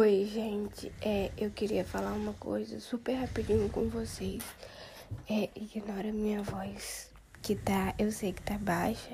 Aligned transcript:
Oi, 0.00 0.26
gente. 0.26 0.92
É, 1.02 1.32
eu 1.36 1.50
queria 1.50 1.84
falar 1.84 2.12
uma 2.12 2.32
coisa 2.34 2.78
super 2.78 3.14
rapidinho 3.14 3.68
com 3.68 3.88
vocês. 3.88 4.44
É, 5.28 5.50
ignora 5.56 6.12
minha 6.12 6.40
voz, 6.40 7.10
que 7.42 7.56
tá, 7.56 7.92
eu 7.98 8.12
sei 8.12 8.32
que 8.32 8.40
tá 8.40 8.56
baixa, 8.58 9.12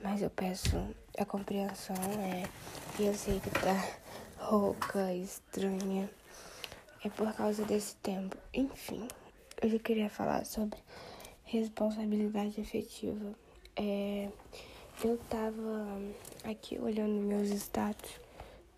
mas 0.00 0.22
eu 0.22 0.30
peço 0.30 0.76
a 1.18 1.24
compreensão, 1.24 1.96
é, 2.20 2.44
e 3.00 3.06
eu 3.06 3.14
sei 3.14 3.40
que 3.40 3.50
tá 3.50 3.84
rouca, 4.38 5.12
estranha. 5.12 6.08
É 7.04 7.08
por 7.08 7.32
causa 7.32 7.64
desse 7.64 7.96
tempo. 7.96 8.36
Enfim, 8.54 9.08
eu 9.60 9.80
queria 9.80 10.08
falar 10.08 10.46
sobre 10.46 10.78
responsabilidade 11.42 12.60
afetiva. 12.60 13.34
É, 13.74 14.28
eu 15.02 15.18
tava 15.28 15.98
aqui 16.44 16.78
olhando 16.78 17.26
meus 17.26 17.48
status 17.48 18.20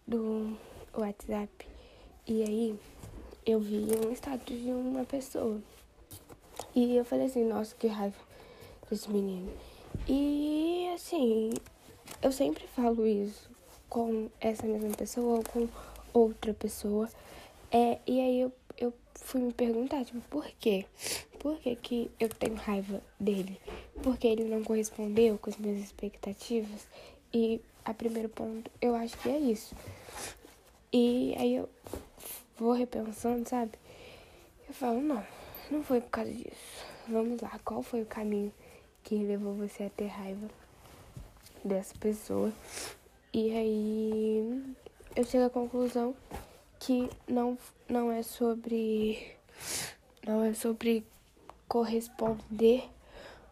do 0.09 0.57
WhatsApp. 0.97 1.67
E 2.27 2.43
aí 2.43 2.79
eu 3.45 3.61
vi 3.61 3.87
um 4.07 4.13
status 4.13 4.57
de 4.57 4.71
uma 4.71 5.05
pessoa. 5.05 5.61
E 6.75 6.97
eu 6.97 7.05
falei 7.05 7.27
assim, 7.27 7.45
nossa, 7.45 7.75
que 7.75 7.87
raiva 7.87 8.17
desse 8.91 9.11
menino. 9.11 9.53
E 10.09 10.91
assim, 10.95 11.53
eu 12.23 12.33
sempre 12.33 12.67
falo 12.69 13.07
isso 13.07 13.51
com 13.89 14.29
essa 14.41 14.67
mesma 14.67 14.91
pessoa 14.91 15.37
ou 15.37 15.45
com 15.45 15.69
outra 16.13 16.55
pessoa. 16.55 17.09
É, 17.71 17.99
e 18.07 18.21
aí 18.21 18.41
eu, 18.41 18.53
eu 18.79 18.93
fui 19.15 19.41
me 19.41 19.53
perguntar, 19.53 20.05
tipo, 20.05 20.21
por 20.31 20.47
quê? 20.59 20.87
Por 21.39 21.59
que, 21.59 21.77
que 21.77 22.11
eu 22.19 22.29
tenho 22.29 22.55
raiva 22.55 23.03
dele? 23.21 23.61
Porque 24.03 24.27
ele 24.27 24.45
não 24.45 24.65
correspondeu 24.65 25.39
com 25.39 25.51
as 25.51 25.57
minhas 25.57 25.79
expectativas. 25.79 26.89
E 27.33 27.61
a 27.85 27.93
primeiro 27.93 28.29
ponto, 28.29 28.71
eu 28.81 28.95
acho 28.95 29.19
que 29.19 29.29
é 29.29 29.39
isso. 29.39 29.75
E 30.97 31.35
aí 31.37 31.57
eu 31.57 31.69
vou 32.57 32.73
repensando, 32.73 33.49
sabe? 33.49 33.73
Eu 34.69 34.73
falo, 34.73 35.01
não, 35.01 35.27
não 35.69 35.83
foi 35.83 36.01
por 36.01 36.11
causa 36.11 36.31
disso. 36.31 36.87
Vamos 37.09 37.41
lá, 37.41 37.59
qual 37.65 37.83
foi 37.83 38.03
o 38.03 38.07
caminho 38.07 38.53
que 39.03 39.17
levou 39.17 39.55
você 39.55 39.83
a 39.83 39.91
ter 39.91 40.07
raiva 40.07 40.49
dessa 41.65 41.99
pessoa? 41.99 42.53
E 43.33 43.51
aí 43.51 44.77
eu 45.17 45.25
chego 45.25 45.47
à 45.47 45.51
conclusão 45.51 46.15
que 46.79 47.11
não, 47.27 47.59
não 47.89 48.13
é 48.13 48.23
sobre. 48.23 49.35
Não 50.25 50.45
é 50.45 50.55
sobre 50.55 51.05
corresponder 51.67 52.85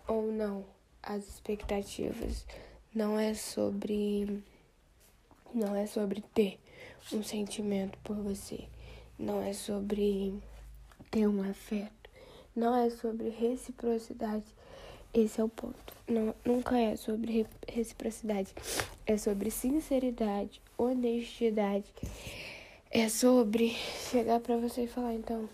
ou 0.07 0.31
não 0.31 0.65
às 1.03 1.27
expectativas. 1.27 2.47
Não 2.95 3.19
é 3.19 3.35
sobre. 3.35 4.45
Não 5.53 5.75
é 5.75 5.89
sobre 5.89 6.21
ter 6.33 6.62
um 7.13 7.23
sentimento 7.23 7.99
por 8.05 8.17
você. 8.17 8.65
Não 9.19 9.43
é 9.43 9.53
sobre 9.53 10.35
ter 11.11 11.27
um 11.27 11.43
afeto. 11.49 12.11
Não 12.55 12.75
é 12.75 12.91
sobre 12.91 13.31
reciprocidade. 13.31 14.45
Esse 15.15 15.41
é 15.41 15.45
o 15.45 15.49
ponto. 15.49 15.95
Não, 16.09 16.35
nunca 16.45 16.79
é 16.79 16.97
sobre 16.97 17.47
reciprocidade. 17.69 18.55
É 19.07 19.17
sobre 19.17 19.51
sinceridade, 19.51 20.61
honestidade. 20.77 21.87
É 22.91 23.09
sobre 23.09 23.71
chegar 24.11 24.41
para 24.41 24.57
você 24.57 24.85
e 24.85 24.87
falar, 24.87 25.15
então, 25.15 25.49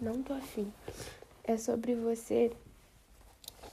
não 0.00 0.22
tô 0.22 0.32
afim. 0.32 0.72
É 1.44 1.56
sobre 1.56 1.94
você 1.94 2.52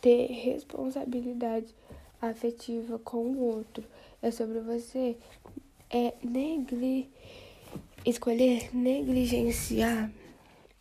ter 0.01 0.27
responsabilidade 0.27 1.73
afetiva 2.21 2.99
com 2.99 3.25
o 3.25 3.39
outro. 3.39 3.83
É 4.21 4.31
sobre 4.31 4.59
você 4.59 5.17
é 5.89 6.13
negli 6.23 7.09
escolher 8.05 8.73
negligenciar 8.73 10.11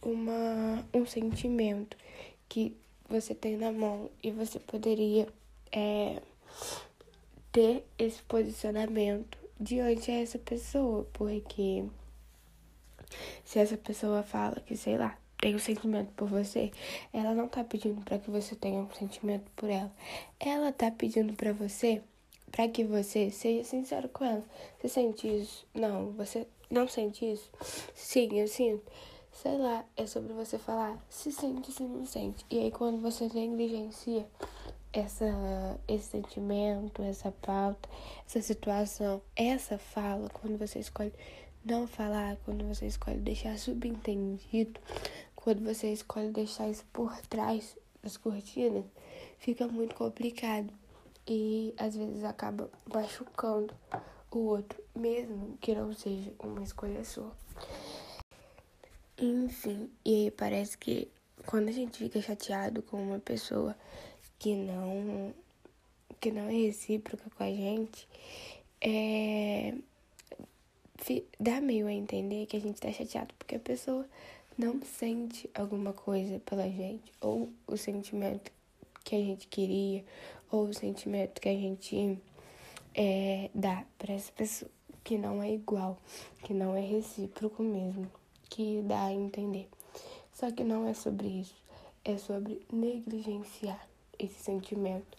uma, 0.03 0.87
um 0.95 1.07
sentimento 1.07 1.97
que 2.49 2.77
você 3.09 3.35
tem 3.35 3.57
na 3.57 3.73
mão 3.73 4.11
e 4.23 4.31
você 4.31 4.59
poderia 4.61 5.29
é, 5.73 6.23
ter 7.53 7.85
esse 7.99 8.23
posicionamento 8.23 9.39
diante 9.59 10.11
dessa 10.11 10.39
pessoa, 10.39 11.07
porque 11.13 11.85
se 13.45 13.59
essa 13.59 13.77
pessoa 13.77 14.23
fala 14.23 14.61
que, 14.61 14.77
sei 14.77 14.99
lá, 14.99 15.17
tem 15.39 15.55
um 15.55 15.59
sentimento 15.59 16.11
por 16.17 16.29
você, 16.29 16.71
ela 17.13 17.35
não 17.35 17.49
tá 17.49 17.63
pedindo 17.65 18.01
para 18.03 18.19
que 18.19 18.31
você 18.31 18.55
tenha 18.55 18.81
um 18.81 18.91
sentimento 18.93 19.45
por 19.55 19.69
ela. 19.69 19.93
Ela 20.39 20.73
tá 20.73 20.91
pedindo 20.91 21.33
para 21.35 21.53
você 21.53 22.03
para 22.51 22.69
que 22.69 22.85
você 22.85 23.31
seja 23.31 23.65
sincero 23.65 24.09
com 24.09 24.25
ela. 24.25 24.45
Você 24.79 24.89
sente 24.89 25.29
isso? 25.29 25.67
Não. 25.75 26.13
Você 26.13 26.47
não 26.71 26.89
sente 26.89 27.31
isso? 27.31 27.51
Sim, 27.95 28.39
eu 28.39 28.49
sinto. 28.49 28.91
Sei 29.33 29.57
lá, 29.59 29.85
é 29.97 30.07
sobre 30.07 30.33
você 30.33 30.59
falar 30.59 30.99
se 31.11 31.31
sente, 31.31 31.71
se 31.71 31.83
não 31.83 32.07
sente. 32.07 32.45
E 32.51 32.59
aí 32.59 32.71
quando 32.71 33.01
você 33.03 33.29
negligencia 33.33 34.27
essa, 34.93 35.79
esse 35.87 36.11
sentimento, 36.11 37.03
essa 37.03 37.31
pauta, 37.31 37.89
essa 38.27 38.41
situação, 38.41 39.21
essa 39.35 39.77
fala, 39.77 40.31
quando 40.31 40.57
você 40.57 40.79
escolhe 40.79 41.13
não 41.65 41.87
falar, 41.87 42.37
quando 42.45 42.67
você 42.67 42.87
escolhe 42.87 43.19
deixar 43.19 43.59
subentendido, 43.59 44.81
quando 45.35 45.63
você 45.63 45.93
escolhe 45.93 46.31
deixar 46.31 46.71
isso 46.71 46.85
por 46.93 47.15
trás 47.29 47.77
das 48.03 48.17
cortinas, 48.17 48.85
fica 49.39 49.67
muito 49.67 49.95
complicado 49.95 50.73
e 51.27 51.75
às 51.77 51.97
vezes 51.97 52.23
acaba 52.25 52.71
machucando 52.93 53.75
o 54.31 54.39
outro, 54.39 54.83
mesmo 54.95 55.57
que 55.61 55.75
não 55.75 55.93
seja 55.93 56.33
uma 56.39 56.63
escolha 56.63 57.05
sua. 57.05 57.33
Enfim, 59.19 59.91
e 60.05 60.27
aí 60.27 60.31
parece 60.31 60.77
que 60.77 61.09
quando 61.47 61.69
a 61.69 61.73
gente 61.73 61.99
fica 61.99 62.21
chateado 62.21 62.83
com 62.83 63.03
uma 63.03 63.19
pessoa 63.19 63.75
que 64.39 64.55
não 64.55 65.35
que 66.21 66.31
não 66.31 66.49
é 66.49 66.53
recíproca 66.53 67.31
com 67.31 67.43
a 67.43 67.51
gente, 67.51 68.09
é 68.81 69.75
dá 71.39 71.61
meio 71.61 71.87
a 71.87 71.93
entender 71.93 72.47
que 72.47 72.57
a 72.57 72.61
gente 72.61 72.81
tá 72.81 72.91
chateado 72.93 73.33
porque 73.39 73.57
a 73.57 73.61
pessoa 73.61 74.07
não 74.59 74.81
sente 74.83 75.49
alguma 75.55 75.93
coisa 75.93 76.41
pela 76.41 76.69
gente 76.69 77.13
ou 77.21 77.51
o 77.67 77.77
sentimento 77.77 78.51
que 79.05 79.15
a 79.15 79.19
gente 79.19 79.47
queria 79.47 80.05
ou 80.51 80.65
o 80.65 80.75
sentimento 80.75 81.41
que 81.41 81.49
a 81.49 81.55
gente 81.55 82.19
é, 82.95 83.51
dá 83.55 83.85
para 83.99 84.15
essa 84.15 84.33
pessoa, 84.33 84.71
que 85.05 85.19
não 85.19 85.43
é 85.43 85.53
igual, 85.53 85.99
que 86.43 86.53
não 86.53 86.75
é 86.75 86.81
recíproco 86.81 87.63
mesmo, 87.63 88.11
que 88.49 88.83
dá 88.83 89.07
a 89.07 89.13
entender. 89.13 89.69
Só 90.33 90.51
que 90.51 90.65
não 90.65 90.87
é 90.87 90.95
sobre 90.95 91.29
isso, 91.29 91.55
é 92.05 92.19
sobre 92.19 92.61
negligenciar 92.73 93.87
esse 94.19 94.43
sentimento 94.43 95.17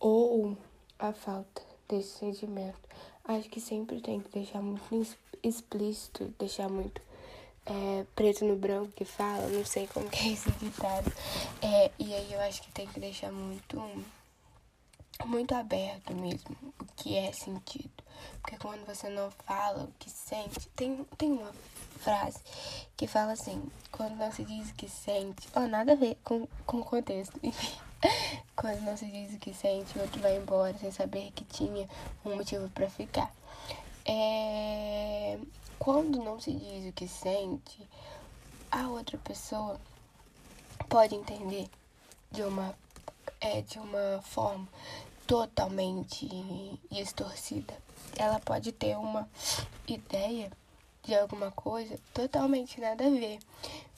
ou 0.00 0.56
a 0.98 1.12
falta 1.12 1.62
desse 1.88 2.18
sentimento. 2.18 2.88
Acho 3.24 3.48
que 3.48 3.60
sempre 3.60 4.00
tem 4.00 4.20
que 4.20 4.30
deixar 4.30 4.62
muito 4.62 5.16
explícito, 5.42 6.32
deixar 6.38 6.68
muito 6.68 7.00
é, 7.66 8.04
preto 8.14 8.44
no 8.44 8.56
branco 8.56 8.90
que 8.92 9.04
fala, 9.04 9.46
não 9.48 9.64
sei 9.64 9.86
como 9.86 10.08
que 10.08 10.28
é 10.28 10.32
esse 10.32 10.50
ditado. 10.52 11.12
É, 11.62 11.90
e 11.98 12.14
aí 12.14 12.32
eu 12.32 12.40
acho 12.40 12.62
que 12.62 12.72
tem 12.72 12.86
que 12.86 12.98
deixar 12.98 13.30
muito, 13.30 13.80
muito 15.26 15.54
aberto 15.54 16.14
mesmo 16.14 16.56
o 16.78 16.84
que 16.96 17.16
é 17.16 17.32
sentido. 17.32 17.90
Porque 18.40 18.56
quando 18.56 18.86
você 18.86 19.08
não 19.08 19.30
fala 19.30 19.84
o 19.84 19.92
que 19.98 20.10
sente, 20.10 20.68
tem, 20.70 21.04
tem 21.16 21.32
uma 21.32 21.52
frase 21.98 22.38
que 22.96 23.06
fala 23.06 23.32
assim, 23.32 23.62
quando 23.90 24.16
não 24.16 24.32
se 24.32 24.44
diz 24.44 24.70
o 24.70 24.74
que 24.74 24.88
sente, 24.88 25.48
ó, 25.54 25.60
oh, 25.60 25.68
nada 25.68 25.92
a 25.92 25.96
ver 25.96 26.16
com, 26.24 26.46
com 26.64 26.78
o 26.78 26.84
contexto, 26.84 27.38
quando 28.56 28.80
não 28.82 28.96
se 28.96 29.06
diz 29.06 29.34
o 29.34 29.38
que 29.38 29.52
sente, 29.52 29.98
o 29.98 30.02
outro 30.02 30.20
vai 30.20 30.36
embora 30.36 30.76
sem 30.78 30.90
saber 30.90 31.32
que 31.32 31.44
tinha 31.44 31.88
um 32.24 32.36
motivo 32.36 32.68
para 32.70 32.88
ficar. 32.88 33.32
É, 34.06 35.38
quando 35.78 36.22
não 36.22 36.40
se 36.40 36.52
diz 36.52 36.88
o 36.88 36.92
que 36.92 37.06
sente, 37.06 37.86
a 38.70 38.88
outra 38.88 39.18
pessoa 39.18 39.78
pode 40.88 41.14
entender 41.14 41.68
de 42.30 42.42
uma, 42.42 42.74
é, 43.40 43.60
de 43.62 43.78
uma 43.78 44.22
forma 44.22 44.68
totalmente 45.28 46.26
distorcida. 46.90 47.76
Ela 48.16 48.40
pode 48.40 48.72
ter 48.72 48.96
uma 48.96 49.28
ideia 49.86 50.50
de 51.02 51.14
alguma 51.14 51.50
coisa 51.50 52.00
totalmente 52.14 52.80
nada 52.80 53.06
a 53.06 53.10
ver. 53.10 53.38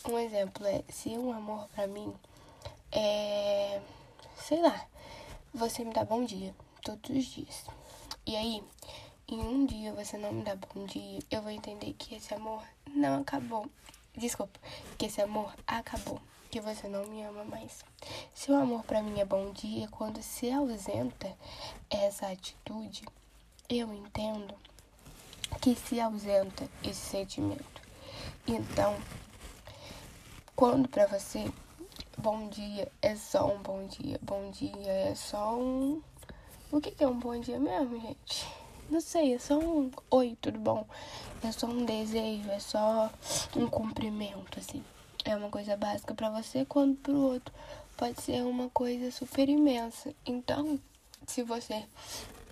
Um 0.09 0.19
exemplo 0.19 0.67
é 0.67 0.83
se 0.89 1.11
um 1.11 1.33
amor 1.33 1.69
para 1.69 1.87
mim 1.87 2.13
é, 2.91 3.81
sei 4.37 4.61
lá, 4.61 4.85
você 5.55 5.85
me 5.85 5.95
dá 5.95 6.05
bom 6.05 6.25
dia 6.25 6.53
todos 6.83 7.09
os 7.09 7.25
dias. 7.25 7.65
E 8.27 8.35
aí, 8.35 8.65
em 9.29 9.41
um 9.41 9.65
dia 9.65 9.93
você 9.93 10.19
não 10.19 10.33
me 10.33 10.43
dá 10.43 10.57
bom 10.57 10.85
dia, 10.85 11.21
eu 11.31 11.43
vou 11.43 11.53
entender 11.53 11.93
que 11.93 12.17
esse 12.17 12.35
amor 12.35 12.61
não 12.93 13.21
acabou. 13.21 13.71
Desculpa, 14.17 14.59
que 14.99 15.07
esse 15.07 15.23
amor 15.23 15.55
acabou, 15.67 16.21
que 16.51 16.61
você 16.61 16.89
não 16.89 17.07
me 17.07 17.23
ama 17.23 17.45
mais. 17.45 17.85
Se 18.35 18.51
o 18.51 18.57
amor 18.57 18.83
para 18.85 19.03
mim 19.03 19.21
é 19.21 19.25
bom 19.25 19.53
dia, 19.53 19.89
quando 19.89 20.23
se 20.23 20.51
ausenta 20.51 21.33
essa 21.89 22.27
atitude, 22.27 23.05
eu 23.69 23.93
entendo 23.95 24.55
que 25.61 25.75
se 25.75 26.01
ausenta 26.01 26.69
esse 26.83 27.01
sentimento. 27.01 27.81
Então, 28.47 28.97
quando 30.57 30.89
para 30.89 31.07
você 31.07 31.51
bom 32.19 32.49
dia 32.49 32.91
é 33.01 33.17
só 33.17 33.47
um 33.47 33.63
bom 33.63 33.87
dia, 33.87 34.19
bom 34.23 34.51
dia 34.51 34.93
é 34.93 35.15
só 35.15 35.57
um. 35.57 36.03
O 36.71 36.81
que, 36.81 36.91
que 36.91 37.03
é 37.03 37.09
um 37.09 37.19
bom 37.19 37.41
dia 37.41 37.59
mesmo, 37.59 37.99
gente? 38.01 38.47
Não 38.91 39.01
sei, 39.01 39.35
é 39.35 39.39
só 39.39 39.57
um 39.57 39.89
oi, 40.11 40.37
tudo 40.41 40.59
bom? 40.59 40.85
É 41.45 41.53
só 41.53 41.69
um 41.69 41.85
desejo, 41.85 42.51
é 42.51 42.59
só 42.59 43.09
um 43.57 43.69
cumprimento, 43.69 44.59
assim. 44.59 44.83
É 45.25 45.37
uma 45.37 45.49
coisa 45.49 45.77
básica 45.77 46.13
para 46.13 46.29
você, 46.29 46.65
quando 46.65 46.97
pro 46.97 47.17
outro 47.17 47.55
pode 47.97 48.21
ser 48.21 48.43
uma 48.43 48.69
coisa 48.71 49.13
super 49.13 49.49
imensa. 49.49 50.13
Então, 50.27 50.81
se 51.25 51.45
você 51.45 51.85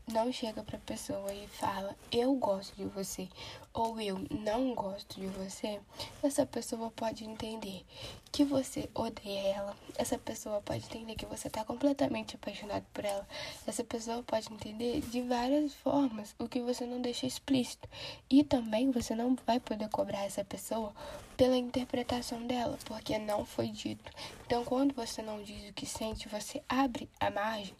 não 0.06 0.30
chega 0.30 0.62
pra 0.62 0.78
pessoa 0.78 1.34
e 1.34 1.48
fala 1.48 1.96
eu 2.12 2.32
gosto 2.36 2.74
de 2.76 2.84
você 2.84 3.28
ou 3.72 4.00
eu 4.00 4.18
não 4.30 4.74
gosto 4.74 5.20
de 5.20 5.26
você, 5.26 5.80
essa 6.22 6.44
pessoa 6.44 6.90
pode 6.90 7.24
entender 7.24 7.84
que 8.30 8.44
você 8.44 8.88
odeia 8.94 9.54
ela. 9.54 9.76
Essa 9.96 10.18
pessoa 10.18 10.60
pode 10.60 10.84
entender 10.84 11.14
que 11.14 11.26
você 11.26 11.48
está 11.48 11.64
completamente 11.64 12.36
apaixonado 12.36 12.84
por 12.92 13.04
ela. 13.04 13.26
Essa 13.66 13.84
pessoa 13.84 14.22
pode 14.22 14.52
entender 14.52 15.00
de 15.00 15.22
várias 15.22 15.74
formas 15.74 16.34
o 16.38 16.48
que 16.48 16.60
você 16.60 16.84
não 16.86 17.00
deixa 17.00 17.26
explícito. 17.26 17.88
E 18.28 18.44
também 18.44 18.90
você 18.90 19.14
não 19.14 19.36
vai 19.46 19.60
poder 19.60 19.88
cobrar 19.88 20.24
essa 20.24 20.44
pessoa 20.44 20.92
pela 21.36 21.56
interpretação 21.56 22.44
dela, 22.46 22.76
porque 22.84 23.16
não 23.18 23.44
foi 23.44 23.68
dito. 23.68 24.10
Então, 24.44 24.64
quando 24.64 24.92
você 24.94 25.22
não 25.22 25.42
diz 25.42 25.70
o 25.70 25.72
que 25.72 25.86
sente, 25.86 26.28
você 26.28 26.62
abre 26.68 27.08
a 27.20 27.30
margem 27.30 27.74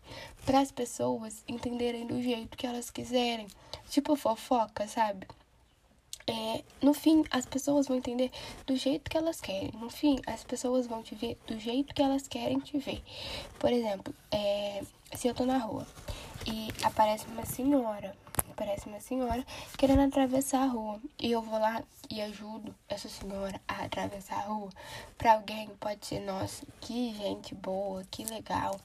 para 0.47 0.61
as 0.61 0.71
pessoas 0.71 1.43
entenderem 1.49 2.07
do 2.07 2.23
jeito 2.23 2.57
que 2.57 2.67
elas 2.67 2.91
quiserem. 2.91 3.49
Tipo 3.91 4.15
fofoca, 4.15 4.87
sabe? 4.87 5.27
No 6.81 6.95
fim, 6.95 7.25
as 7.31 7.45
pessoas 7.45 7.89
vão 7.89 7.97
entender 7.97 8.31
do 8.65 8.77
jeito 8.77 9.11
que 9.11 9.19
elas 9.19 9.41
querem. 9.41 9.73
No 9.81 9.91
fim, 9.91 10.21
as 10.27 10.45
pessoas 10.45 10.87
vão 10.87 11.03
te 11.03 11.15
ver 11.15 11.37
do 11.47 11.59
jeito 11.59 11.93
que 11.93 12.01
elas 12.01 12.29
querem 12.29 12.61
te 12.61 12.79
ver. 12.79 13.03
Por 13.59 13.73
exemplo, 13.73 14.15
é, 14.31 14.83
se 15.15 15.27
eu 15.27 15.35
tô 15.35 15.45
na 15.45 15.59
rua 15.59 15.85
e 16.47 16.69
aparece 16.85 17.27
uma 17.27 17.45
senhora, 17.45 18.15
aparece 18.51 18.89
uma 18.89 19.01
senhora 19.01 19.45
querendo 19.77 20.03
atravessar 20.03 20.63
a 20.63 20.67
rua 20.67 21.01
e 21.19 21.33
eu 21.33 21.43
vou 21.43 21.59
lá 21.59 21.83
e 22.09 22.23
ajudo 22.23 22.73
essa 22.89 23.09
senhora 23.09 23.61
a 23.67 23.85
atravessar 23.85 24.37
a 24.37 24.47
rua, 24.47 24.71
para 25.17 25.35
alguém 25.35 25.69
pode 25.81 26.07
ser, 26.07 26.21
nossa, 26.21 26.65
que 26.81 27.13
gente 27.15 27.57
boa, 27.57 28.05
que 28.09 28.25
legal, 28.25 28.81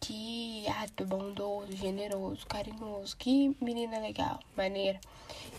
que 0.00 0.66
ato 0.68 1.06
bondoso, 1.06 1.72
generoso, 1.76 2.44
carinhoso, 2.46 3.16
que 3.16 3.56
menina 3.60 4.00
legal, 4.00 4.40
maneira, 4.56 5.00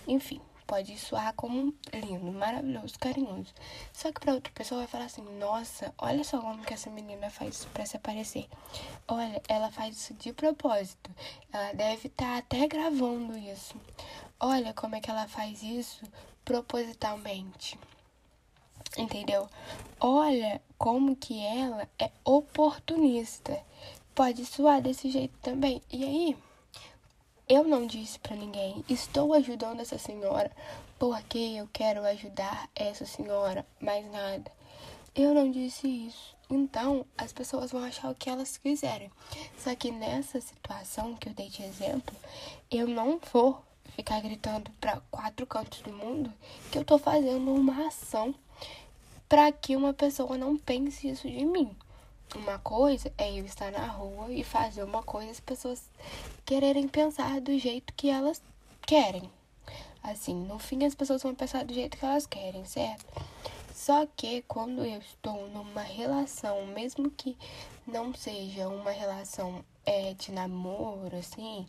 enfim 0.06 0.42
pode 0.72 0.98
soar 0.98 1.34
como 1.34 1.74
lindo, 1.94 2.32
maravilhoso, 2.32 2.98
carinhoso. 2.98 3.54
Só 3.92 4.10
que 4.10 4.22
para 4.22 4.34
outra 4.34 4.54
pessoa 4.54 4.80
vai 4.80 4.88
falar 4.88 5.04
assim: 5.04 5.22
"Nossa, 5.38 5.94
olha 5.98 6.24
só 6.24 6.40
como 6.40 6.64
que 6.64 6.74
essa 6.74 6.90
menina 6.90 7.30
faz 7.30 7.66
para 7.74 7.86
se 7.86 7.98
aparecer. 7.98 8.48
Olha, 9.06 9.42
ela 9.50 9.70
faz 9.70 9.98
isso 9.98 10.14
de 10.14 10.32
propósito. 10.32 11.12
Ela 11.52 11.74
deve 11.74 12.08
estar 12.08 12.26
tá 12.26 12.38
até 12.38 12.70
gravando 12.70 13.38
isso. 13.38 13.76
Olha 14.40 14.74
como 14.74 14.96
é 14.96 15.02
que 15.02 15.12
ela 15.12 15.28
faz 15.28 15.62
isso 15.62 16.06
propositalmente." 16.46 17.78
Entendeu? 18.98 19.50
Olha 20.00 20.62
como 20.78 21.18
que 21.18 21.38
ela 21.46 21.86
é 22.00 22.10
oportunista. 22.24 23.62
Pode 24.16 24.46
soar 24.46 24.82
desse 24.82 25.12
jeito 25.12 25.38
também. 25.42 25.82
E 25.92 26.04
aí, 26.06 26.38
eu 27.52 27.66
não 27.66 27.86
disse 27.86 28.18
para 28.18 28.34
ninguém, 28.34 28.82
estou 28.88 29.34
ajudando 29.34 29.82
essa 29.82 29.98
senhora 29.98 30.50
porque 30.98 31.38
eu 31.38 31.68
quero 31.74 32.02
ajudar 32.06 32.70
essa 32.74 33.06
senhora, 33.06 33.66
mais 33.82 34.10
nada. 34.10 34.50
Eu 35.14 35.34
não 35.34 35.52
disse 35.52 35.86
isso. 35.86 36.34
Então, 36.50 37.06
as 37.18 37.34
pessoas 37.34 37.74
vão 37.74 37.84
achar 37.84 38.10
o 38.10 38.16
que 38.16 38.30
elas 38.30 38.58
quiserem. 38.58 39.12
Só 39.58 39.76
que 39.76 39.92
nessa 39.92 40.40
situação 40.40 41.14
que 41.16 41.28
eu 41.28 41.34
dei 41.34 41.50
de 41.50 41.62
exemplo, 41.62 42.16
eu 42.72 42.88
não 42.88 43.20
vou 43.34 43.62
ficar 43.98 44.22
gritando 44.22 44.72
para 44.80 45.02
quatro 45.12 45.46
cantos 45.46 45.82
do 45.82 45.92
mundo 45.92 46.32
que 46.72 46.78
eu 46.78 46.86
tô 46.86 46.98
fazendo 46.98 47.54
uma 47.54 47.88
ação 47.88 48.34
para 49.28 49.52
que 49.52 49.76
uma 49.76 49.94
pessoa 49.94 50.38
não 50.38 50.56
pense 50.56 51.10
isso 51.10 51.30
de 51.30 51.44
mim. 51.44 51.76
Uma 52.36 52.58
coisa 52.60 53.12
é 53.18 53.30
eu 53.38 53.46
estar 53.46 53.72
na 53.72 53.86
rua 53.88 54.32
e 54.32 54.42
fazer 54.42 54.84
uma 54.84 55.04
coisa 55.04 55.32
as 55.32 55.40
pessoas 55.42 55.90
quererem 56.46 56.88
pensar 56.88 57.42
do 57.42 57.58
jeito 57.60 57.94
que 57.94 58.10
elas 58.10 58.42
querem. 58.88 59.30
Assim, 60.02 60.34
no 60.34 60.58
fim 60.58 60.86
as 60.86 60.96
pessoas 60.96 61.22
vão 61.22 61.36
pensar 61.36 61.66
do 61.66 61.74
jeito 61.74 61.98
que 61.98 62.06
elas 62.06 62.26
querem, 62.26 62.64
certo? 62.64 63.06
Só 63.74 64.08
que 64.16 64.44
quando 64.44 64.86
eu 64.86 65.00
estou 65.00 65.50
numa 65.50 65.82
relação, 65.82 66.66
mesmo 66.68 67.12
que 67.12 67.38
não 67.86 68.14
seja 68.14 68.70
uma 68.70 68.92
relação 68.92 69.64
é, 69.86 70.14
de 70.14 70.32
namoro, 70.32 71.18
assim, 71.18 71.68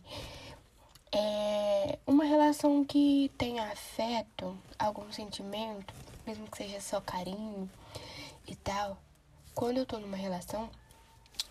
é 1.11 1.99
uma 2.07 2.23
relação 2.23 2.85
que 2.85 3.29
tenha 3.37 3.63
afeto, 3.65 4.57
algum 4.79 5.11
sentimento, 5.11 5.93
mesmo 6.25 6.47
que 6.47 6.57
seja 6.57 6.79
só 6.79 7.01
carinho 7.01 7.69
e 8.47 8.55
tal 8.55 8.97
quando 9.53 9.77
eu 9.77 9.85
tô 9.85 9.99
numa 9.99 10.17
relação, 10.17 10.69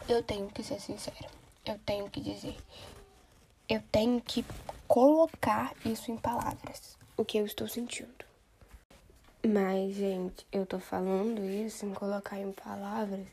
eu 0.08 0.22
tenho 0.22 0.48
que 0.48 0.62
ser 0.62 0.80
sincera. 0.80 1.28
Eu 1.64 1.78
tenho 1.86 2.10
que 2.10 2.20
dizer. 2.20 2.56
Eu 3.68 3.82
tenho 3.92 4.20
que 4.20 4.44
colocar 4.88 5.72
isso 5.84 6.10
em 6.10 6.16
palavras. 6.16 6.98
O 7.16 7.24
que 7.24 7.38
eu 7.38 7.46
estou 7.46 7.68
sentindo. 7.68 8.24
Mas, 9.46 9.94
gente, 9.94 10.46
eu 10.52 10.64
tô 10.64 10.78
falando 10.78 11.44
isso 11.44 11.84
em 11.84 11.92
colocar 11.92 12.38
em 12.38 12.52
palavras 12.52 13.26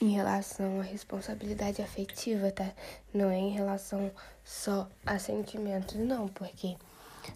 em 0.00 0.10
relação 0.10 0.80
à 0.80 0.82
responsabilidade 0.82 1.80
afetiva, 1.80 2.50
tá? 2.50 2.72
Não 3.14 3.30
é 3.30 3.38
em 3.38 3.50
relação 3.50 4.10
só 4.44 4.88
a 5.06 5.18
sentimentos, 5.18 5.94
não, 5.94 6.26
porque 6.28 6.76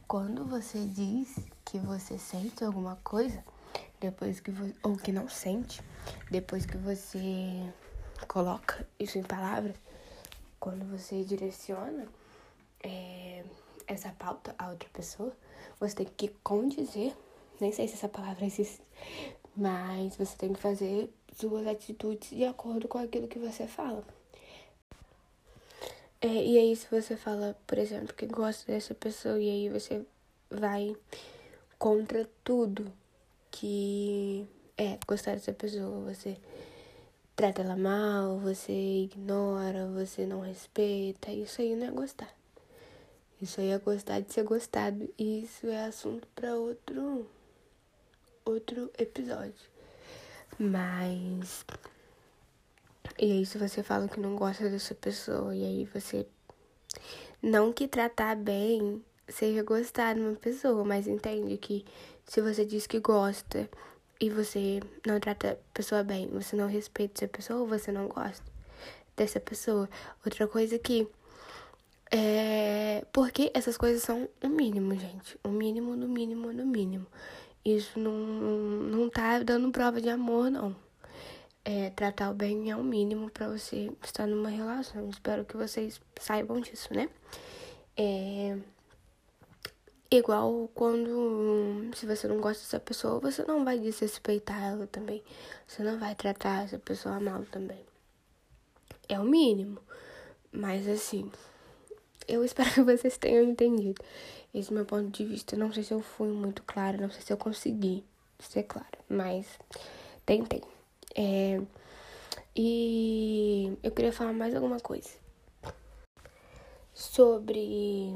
quando 0.09 0.45
você 0.45 0.85
diz 0.85 1.37
que 1.65 1.79
você 1.79 2.19
sente 2.19 2.65
alguma 2.65 2.97
coisa, 3.05 3.45
depois 4.01 4.41
que 4.41 4.51
você, 4.51 4.75
ou 4.83 4.97
que 4.97 5.13
não 5.13 5.29
sente, 5.29 5.81
depois 6.31 6.67
que 6.67 6.77
você 6.77 7.73
coloca 8.29 8.87
isso 8.99 9.19
em 9.19 9.23
palavras, 9.23 9.77
quando 10.59 10.85
você 10.87 11.25
direciona 11.25 12.07
é, 12.83 13.45
essa 13.87 14.11
pauta 14.11 14.55
a 14.59 14.71
outra 14.71 14.89
pessoa, 14.93 15.33
você 15.79 15.95
tem 15.95 16.07
que 16.07 16.29
condizer, 16.43 17.15
nem 17.61 17.73
sei 17.73 17.89
se 17.89 17.95
essa 17.95 18.09
palavra 18.09 18.45
existe, 18.45 18.83
mas 19.57 20.17
você 20.17 20.37
tem 20.37 20.53
que 20.53 20.61
fazer 20.61 21.11
suas 21.35 21.67
atitudes 21.67 22.31
de 22.31 22.45
acordo 22.45 22.89
com 22.89 22.99
aquilo 22.99 23.29
que 23.29 23.39
você 23.39 23.67
fala. 23.67 24.05
É, 26.21 26.29
e 26.29 26.59
aí, 26.59 26.75
se 26.75 26.87
você 26.91 27.17
fala, 27.17 27.57
por 27.67 27.77
exemplo, 27.77 28.15
que 28.15 28.27
gosta 28.27 28.73
dessa 28.73 28.95
pessoa, 28.95 29.39
e 29.39 29.49
aí 29.49 29.69
você 29.69 30.05
vai 30.51 30.97
contra 31.79 32.29
tudo 32.43 32.91
que 33.57 34.47
é 34.77 34.99
gostar 35.07 35.33
dessa 35.33 35.53
pessoa. 35.53 36.13
Você 36.13 36.37
trata 37.35 37.63
ela 37.63 37.77
mal, 37.77 38.39
você 38.39 38.73
ignora, 38.73 39.87
você 39.89 40.27
não 40.27 40.41
respeita. 40.41 41.31
Isso 41.31 41.63
aí 41.63 41.75
não 41.75 41.87
é 41.87 41.91
gostar. 41.91 42.29
Isso 43.41 43.61
aí 43.61 43.71
é 43.71 43.79
gostar 43.79 44.21
de 44.21 44.33
ser 44.33 44.45
gostado. 44.45 45.09
E 45.19 45.45
isso 45.45 45.67
é 45.69 45.87
assunto 45.87 46.29
para 46.35 46.55
outro 46.55 47.27
outro 48.45 48.91
episódio. 48.99 49.71
Mas 50.59 51.65
e 53.19 53.33
aí 53.33 53.47
se 53.47 53.57
você 53.57 53.83
fala 53.83 54.09
que 54.09 54.21
não 54.21 54.37
gosta 54.37 54.69
dessa 54.69 54.95
pessoa 54.95 55.57
e 55.57 55.65
aí 55.65 55.85
você 55.87 56.27
não 57.43 57.73
que 57.73 57.89
tratar 57.89 58.37
bem 58.37 59.03
seja 59.29 59.63
gostar 59.63 60.15
de 60.15 60.21
uma 60.21 60.35
pessoa, 60.35 60.85
mas 60.85 61.07
entende 61.07 61.57
que 61.57 61.85
se 62.27 62.41
você 62.41 62.65
diz 62.65 62.87
que 62.87 63.01
gosta 63.01 63.69
e 64.21 64.31
você 64.31 64.81
não 65.07 65.21
trata 65.21 65.53
a 65.53 65.57
pessoa 65.75 66.03
bem, 66.03 66.29
você 66.29 66.57
não 66.57 66.67
respeita 66.67 67.25
essa 67.25 67.29
pessoa, 67.33 67.67
você 67.67 67.93
não 67.93 68.09
gosta 68.09 68.45
dessa 69.17 69.41
pessoa. 69.41 69.89
Outra 70.25 70.47
coisa 70.47 70.79
que 70.79 71.09
é 72.11 73.05
porque 73.13 73.51
essas 73.55 73.77
coisas 73.77 74.03
são 74.03 74.29
o 74.43 74.49
mínimo, 74.49 74.95
gente. 74.95 75.39
O 75.43 75.49
mínimo, 75.49 75.97
do 75.97 76.09
mínimo, 76.09 76.53
do 76.53 76.67
mínimo. 76.67 77.07
Isso 77.65 77.99
não, 77.99 78.13
não 78.13 79.11
tá 79.11 79.41
dando 79.41 79.71
prova 79.73 80.01
de 80.01 80.09
amor, 80.09 80.51
não. 80.51 80.75
É, 81.65 81.91
tratar 81.91 82.31
o 82.31 82.35
bem 82.35 82.71
é 82.71 82.77
o 82.77 82.85
mínimo 82.85 83.29
para 83.29 83.49
você 83.49 83.91
estar 84.05 84.27
numa 84.27 84.49
relação. 84.49 85.09
Espero 85.11 85.45
que 85.45 85.57
vocês 85.57 86.01
saibam 86.21 86.61
disso, 86.61 86.89
né? 86.95 87.09
É, 87.97 88.57
Igual 90.11 90.71
quando, 90.73 91.91
se 91.97 92.07
você 92.07 92.29
não 92.29 92.41
gosta 92.41 92.63
dessa 92.63 92.79
pessoa, 92.79 93.19
você 93.19 93.45
não 93.45 93.65
vai 93.65 93.79
desrespeitar 93.79 94.63
ela 94.63 94.87
também. 94.87 95.23
Você 95.67 95.83
não 95.83 95.99
vai 95.99 96.15
tratar 96.15 96.65
essa 96.65 96.79
pessoa 96.79 97.19
mal 97.19 97.45
também. 97.51 97.85
É 99.09 99.19
o 99.19 99.25
mínimo. 99.25 99.81
Mas 100.53 100.87
assim, 100.87 101.31
eu 102.29 102.43
espero 102.47 102.71
que 102.71 102.83
vocês 102.83 103.19
tenham 103.19 103.45
entendido 103.45 104.03
esse 104.55 104.73
meu 104.73 104.85
ponto 104.85 105.11
de 105.11 105.25
vista. 105.25 105.57
Não 105.57 105.73
sei 105.73 105.83
se 105.83 105.93
eu 105.93 106.01
fui 106.01 106.29
muito 106.29 106.63
clara, 106.63 106.99
não 106.99 107.11
sei 107.11 107.23
se 107.23 107.33
eu 107.33 107.37
consegui 107.37 108.05
ser 108.39 108.63
clara, 108.63 108.99
mas 109.09 109.59
tentei. 110.25 110.63
É, 111.15 111.61
e 112.55 113.77
eu 113.83 113.91
queria 113.91 114.13
falar 114.13 114.33
mais 114.33 114.55
alguma 114.55 114.81
coisa 114.81 115.11
sobre 116.95 118.15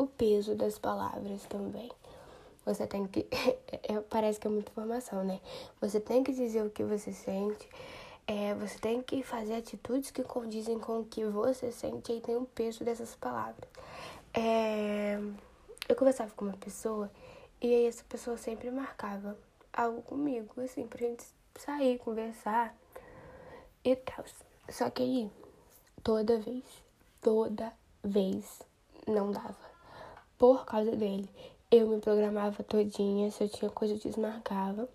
o 0.00 0.06
peso 0.06 0.54
das 0.54 0.78
palavras 0.78 1.44
também. 1.44 1.90
Você 2.64 2.86
tem 2.86 3.06
que. 3.06 3.26
É, 3.82 3.98
parece 4.00 4.38
que 4.38 4.46
é 4.46 4.50
muita 4.50 4.70
informação, 4.70 5.24
né? 5.24 5.40
Você 5.80 5.98
tem 5.98 6.22
que 6.22 6.32
dizer 6.32 6.62
o 6.64 6.70
que 6.70 6.84
você 6.84 7.12
sente. 7.12 7.68
É, 8.26 8.54
você 8.54 8.78
tem 8.78 9.02
que 9.02 9.22
fazer 9.22 9.54
atitudes 9.54 10.10
que 10.10 10.22
condizem 10.22 10.78
com 10.78 11.00
o 11.00 11.04
que 11.04 11.24
você 11.24 11.72
sente 11.72 12.12
e 12.12 12.20
tem 12.20 12.36
o 12.36 12.44
peso 12.44 12.84
dessas 12.84 13.16
palavras. 13.16 13.68
É, 14.32 15.18
eu 15.88 15.96
conversava 15.96 16.30
com 16.36 16.44
uma 16.44 16.56
pessoa 16.56 17.10
e 17.60 17.74
aí 17.74 17.86
essa 17.86 18.04
pessoa 18.04 18.36
sempre 18.36 18.70
marcava 18.70 19.36
algo 19.72 20.02
comigo, 20.02 20.60
assim, 20.60 20.86
pra 20.86 20.98
gente 20.98 21.24
sair, 21.58 21.98
conversar 21.98 22.76
e 23.82 23.96
tal. 23.96 24.24
Só 24.68 24.88
que 24.90 25.02
aí, 25.02 25.30
toda 26.04 26.38
vez, 26.38 26.64
toda 27.20 27.72
vez, 28.04 28.60
não 29.08 29.32
dava. 29.32 29.69
Por 30.40 30.64
causa 30.64 30.96
dele. 30.96 31.28
Eu 31.70 31.86
me 31.86 32.00
programava 32.00 32.62
todinha, 32.64 33.30
se 33.30 33.44
eu 33.44 33.48
tinha 33.50 33.70
coisa 33.70 33.92
eu 33.92 33.98
desmarcava. 33.98 34.88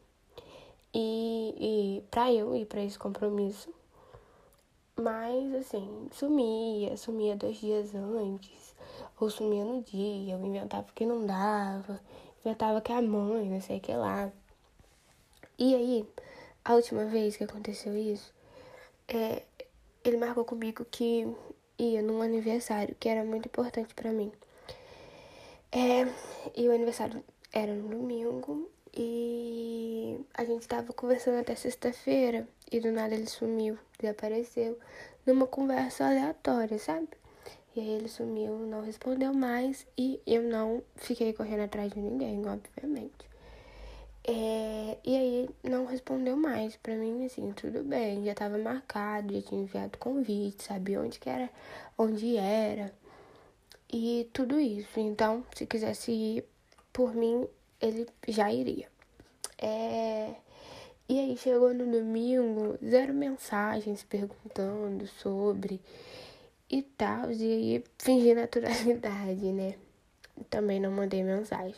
E, 0.92 2.00
e 2.00 2.04
pra 2.10 2.34
eu 2.34 2.56
ir 2.56 2.66
pra 2.66 2.82
esse 2.82 2.98
compromisso. 2.98 3.72
Mas 5.00 5.54
assim, 5.54 6.10
sumia, 6.12 6.98
sumia 6.98 7.36
dois 7.36 7.58
dias 7.58 7.94
antes, 7.94 8.74
ou 9.20 9.30
sumia 9.30 9.64
no 9.64 9.84
dia, 9.84 10.34
eu 10.34 10.44
inventava 10.44 10.88
que 10.96 11.06
não 11.06 11.24
dava, 11.28 12.02
inventava 12.44 12.82
que 12.82 12.92
a 12.92 13.00
mãe, 13.00 13.48
não 13.48 13.62
sei 13.62 13.78
o 13.78 13.82
que 13.82 13.94
lá. 13.94 14.32
E 15.60 15.76
aí, 15.76 16.10
a 16.64 16.74
última 16.74 17.06
vez 17.06 17.38
que 17.38 17.44
aconteceu 17.44 17.96
isso, 17.96 18.34
é, 19.08 19.44
ele 20.04 20.18
marcou 20.18 20.44
comigo 20.44 20.84
que 20.86 21.28
ia 21.78 22.02
num 22.02 22.24
aniversário 22.24 22.96
que 23.00 23.08
era 23.08 23.24
muito 23.24 23.46
importante 23.46 23.94
para 23.94 24.12
mim. 24.12 24.32
É, 25.78 26.08
e 26.56 26.70
o 26.70 26.72
aniversário 26.74 27.22
era 27.52 27.74
no 27.74 27.90
domingo 27.90 28.72
e 28.96 30.18
a 30.34 30.46
gente 30.46 30.66
tava 30.70 30.94
conversando 30.94 31.42
até 31.42 31.54
sexta-feira 31.54 32.48
e 32.72 32.80
do 32.80 32.94
nada 32.94 33.14
ele 33.14 33.28
sumiu, 33.28 33.78
desapareceu 34.00 34.80
numa 35.26 35.46
conversa 35.46 36.06
aleatória, 36.06 36.80
sabe? 36.80 37.10
E 37.76 37.82
aí 37.82 37.90
ele 37.90 38.08
sumiu, 38.08 38.58
não 38.58 38.84
respondeu 38.84 39.34
mais 39.34 39.86
e 39.98 40.22
eu 40.26 40.44
não 40.44 40.82
fiquei 40.96 41.34
correndo 41.34 41.64
atrás 41.64 41.92
de 41.92 42.00
ninguém, 42.00 42.42
obviamente. 42.48 43.30
É, 44.24 44.98
e 45.04 45.18
aí 45.18 45.50
não 45.62 45.86
respondeu 45.86 46.38
mais 46.38 46.78
pra 46.78 46.96
mim, 46.96 47.26
assim, 47.26 47.52
tudo 47.52 47.84
bem, 47.84 48.24
já 48.24 48.34
tava 48.34 48.58
marcado, 48.58 49.34
já 49.34 49.42
tinha 49.42 49.62
enviado 49.62 49.98
convite, 49.98 50.64
sabia 50.64 51.02
onde 51.02 51.20
que 51.20 51.30
era, 51.30 51.50
onde 51.98 52.38
era 52.38 52.94
e 53.92 54.30
tudo 54.34 54.60
isso. 54.60 55.00
Então, 55.00 55.44
se 55.56 55.66
quisesse 55.66 56.12
ir 56.12 56.46
por 56.92 57.14
mim, 57.14 57.48
ele 57.82 58.08
já 58.28 58.52
iria. 58.52 58.88
É, 59.58 60.36
e 61.08 61.20
aí 61.20 61.38
chegou 61.38 61.74
no 61.74 61.86
domingo, 61.86 62.78
zero 62.84 63.14
mensagens 63.14 64.04
perguntando 64.04 65.08
sobre 65.08 65.80
e 66.70 66.82
tal, 66.82 67.32
e 67.32 67.44
aí 67.44 67.84
fingi 68.00 68.34
naturalidade, 68.34 69.52
né? 69.52 69.76
Também 70.50 70.80
não 70.80 70.92
mandei 70.92 71.24
mensagem. 71.24 71.76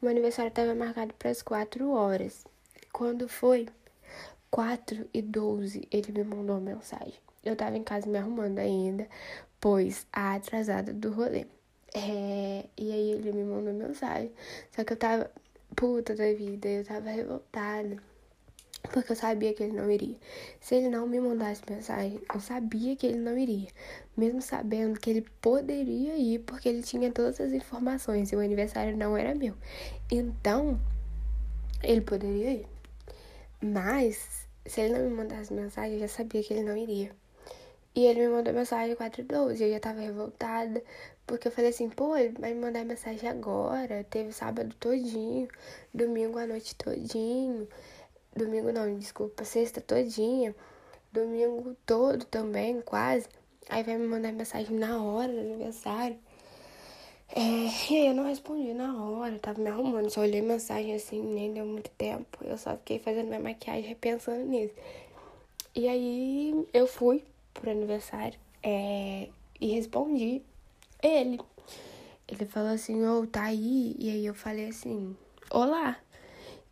Meu 0.00 0.10
aniversário 0.10 0.48
estava 0.48 0.74
marcado 0.74 1.14
para 1.14 1.30
as 1.30 1.42
4 1.42 1.90
horas. 1.92 2.44
Quando 2.92 3.28
foi 3.28 3.68
4 4.50 5.08
e 5.14 5.22
12, 5.22 5.86
ele 5.90 6.12
me 6.12 6.24
mandou 6.24 6.60
mensagem. 6.60 7.14
Eu 7.44 7.54
tava 7.56 7.76
em 7.76 7.82
casa 7.84 8.08
me 8.08 8.18
arrumando 8.18 8.58
ainda, 8.58 9.06
pois 9.62 10.08
a 10.12 10.34
atrasada 10.34 10.92
do 10.92 11.12
rolê. 11.12 11.46
É, 11.94 12.66
e 12.76 12.92
aí 12.92 13.12
ele 13.12 13.30
me 13.30 13.44
mandou 13.44 13.72
mensagem. 13.72 14.32
Só 14.74 14.82
que 14.82 14.92
eu 14.92 14.96
tava 14.96 15.30
puta 15.76 16.16
da 16.16 16.32
vida, 16.34 16.68
eu 16.68 16.84
tava 16.84 17.08
revoltada. 17.10 17.96
Porque 18.92 19.12
eu 19.12 19.16
sabia 19.16 19.54
que 19.54 19.62
ele 19.62 19.74
não 19.74 19.88
iria. 19.88 20.16
Se 20.60 20.74
ele 20.74 20.88
não 20.88 21.06
me 21.06 21.20
mandasse 21.20 21.62
mensagem, 21.70 22.20
eu 22.34 22.40
sabia 22.40 22.96
que 22.96 23.06
ele 23.06 23.18
não 23.18 23.38
iria. 23.38 23.68
Mesmo 24.16 24.42
sabendo 24.42 24.98
que 24.98 25.08
ele 25.10 25.22
poderia 25.40 26.16
ir, 26.16 26.40
porque 26.40 26.68
ele 26.68 26.82
tinha 26.82 27.12
todas 27.12 27.40
as 27.40 27.52
informações 27.52 28.32
e 28.32 28.36
o 28.36 28.40
aniversário 28.40 28.96
não 28.96 29.16
era 29.16 29.32
meu. 29.32 29.54
Então, 30.10 30.80
ele 31.84 32.00
poderia 32.00 32.50
ir. 32.50 32.66
Mas, 33.62 34.48
se 34.66 34.80
ele 34.80 34.98
não 34.98 35.08
me 35.08 35.14
mandasse 35.14 35.52
mensagem, 35.52 35.94
eu 35.94 36.00
já 36.00 36.08
sabia 36.08 36.42
que 36.42 36.52
ele 36.52 36.64
não 36.64 36.76
iria. 36.76 37.21
E 37.94 38.06
ele 38.06 38.20
me 38.20 38.28
mandou 38.28 38.54
mensagem 38.54 38.96
4 38.96 39.20
e 39.20 39.24
12. 39.24 39.64
Eu 39.64 39.70
já 39.72 39.80
tava 39.80 40.00
revoltada, 40.00 40.82
porque 41.26 41.48
eu 41.48 41.52
falei 41.52 41.70
assim, 41.70 41.90
pô, 41.90 42.16
ele 42.16 42.34
vai 42.38 42.54
me 42.54 42.60
mandar 42.60 42.84
mensagem 42.84 43.28
agora. 43.28 44.04
Teve 44.04 44.32
sábado 44.32 44.74
todinho, 44.80 45.48
domingo 45.92 46.38
à 46.38 46.46
noite 46.46 46.74
todinho. 46.76 47.68
Domingo 48.34 48.72
não, 48.72 48.98
desculpa, 48.98 49.44
sexta 49.44 49.80
todinha. 49.80 50.54
Domingo 51.12 51.76
todo 51.84 52.24
também, 52.24 52.80
quase. 52.80 53.28
Aí 53.68 53.82
vai 53.82 53.98
me 53.98 54.06
mandar 54.06 54.32
mensagem 54.32 54.76
na 54.76 55.02
hora 55.02 55.30
do 55.30 55.38
aniversário. 55.38 56.18
É, 57.34 57.40
e 57.90 57.96
aí 57.96 58.06
eu 58.08 58.14
não 58.14 58.24
respondi 58.24 58.74
na 58.74 58.94
hora, 59.02 59.38
tava 59.38 59.60
me 59.60 59.70
arrumando, 59.70 60.10
só 60.10 60.20
olhei 60.20 60.42
mensagem 60.42 60.94
assim, 60.94 61.22
nem 61.22 61.52
deu 61.52 61.64
muito 61.64 61.90
tempo. 61.90 62.38
Eu 62.42 62.58
só 62.58 62.76
fiquei 62.76 62.98
fazendo 62.98 63.28
minha 63.28 63.40
maquiagem 63.40 63.84
repensando 63.84 64.44
nisso. 64.44 64.74
E 65.74 65.88
aí 65.88 66.66
eu 66.74 66.86
fui 66.86 67.24
pro 67.54 67.70
aniversário 67.70 68.38
é, 68.62 69.28
e 69.60 69.74
respondi 69.74 70.42
ele. 71.02 71.40
Ele 72.28 72.46
falou 72.46 72.70
assim, 72.70 73.04
ô, 73.04 73.20
oh, 73.20 73.26
tá 73.26 73.42
aí? 73.44 73.94
E 73.98 74.10
aí 74.10 74.24
eu 74.24 74.34
falei 74.34 74.68
assim, 74.68 75.16
olá. 75.50 75.98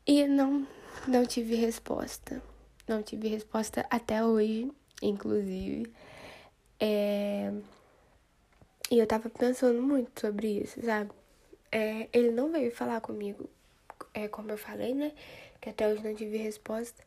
E 0.06 0.26
não 0.26 0.66
não 1.06 1.25
tive 1.25 1.54
resposta. 1.54 2.42
Não 2.87 3.02
tive 3.02 3.28
resposta 3.28 3.87
até 3.90 4.25
hoje, 4.25 4.70
inclusive. 5.02 5.92
É... 6.78 7.52
E 8.90 8.99
eu 8.99 9.06
tava 9.06 9.28
pensando 9.30 9.80
muito 9.80 10.20
sobre 10.20 10.60
isso, 10.60 10.80
sabe? 10.84 11.10
É, 11.70 12.08
ele 12.12 12.32
não 12.32 12.50
veio 12.50 12.72
falar 12.75 13.00
comigo, 13.00 13.49
é 14.12 14.26
como 14.26 14.50
eu 14.50 14.58
falei, 14.58 14.92
né? 14.94 15.12
Que 15.60 15.70
até 15.70 15.88
hoje 15.88 16.02
não 16.02 16.14
tive 16.14 16.38
resposta. 16.38 17.02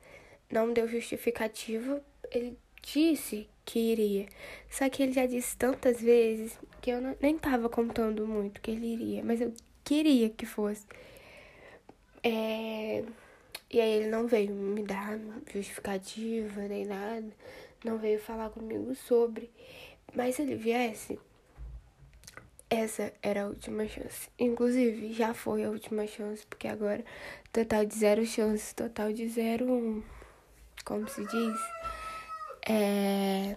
Não 0.51 0.71
deu 0.71 0.87
justificativa. 0.87 2.01
Ele 2.31 2.57
disse 2.83 3.47
que 3.65 3.79
iria. 3.79 4.27
Só 4.69 4.87
que 4.89 5.01
ele 5.01 5.13
já 5.13 5.25
disse 5.25 5.57
tantas 5.57 6.01
vezes 6.01 6.57
que 6.81 6.91
eu 6.91 7.01
não, 7.01 7.15
nem 7.21 7.37
tava 7.37 7.69
contando 7.69 8.27
muito 8.27 8.61
que 8.61 8.71
ele 8.71 8.93
iria. 8.93 9.23
Mas 9.23 9.41
eu 9.41 9.53
queria 9.83 10.29
que 10.29 10.45
fosse. 10.45 10.85
É... 12.23 13.03
E 13.71 13.81
aí 13.81 13.91
ele 13.93 14.07
não 14.09 14.27
veio 14.27 14.53
me 14.53 14.83
dar 14.83 15.19
justificativa 15.51 16.61
nem 16.67 16.85
nada, 16.85 17.25
não 17.83 17.97
veio 17.97 18.19
falar 18.19 18.51
comigo 18.51 18.93
sobre. 18.93 19.49
Mas 20.13 20.35
se 20.35 20.43
ele 20.43 20.55
viesse, 20.55 21.19
essa 22.69 23.11
era 23.21 23.43
a 23.43 23.47
última 23.47 23.87
chance. 23.87 24.29
Inclusive, 24.37 25.13
já 25.13 25.33
foi 25.33 25.63
a 25.63 25.69
última 25.69 26.05
chance, 26.05 26.45
porque 26.45 26.67
agora 26.67 27.03
total 27.51 27.85
de 27.85 27.95
zero 27.95 28.25
chances, 28.25 28.73
total 28.73 29.11
de 29.11 29.27
zero. 29.27 30.03
Como 30.85 31.07
se 31.07 31.25
diz? 31.25 31.59
É. 32.67 33.55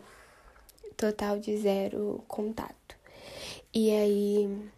Total 0.97 1.39
de 1.39 1.57
zero 1.59 2.25
contato. 2.27 2.97
E 3.73 3.91
aí. 3.91 4.71